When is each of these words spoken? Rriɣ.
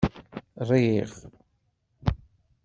Rriɣ. 0.67 1.11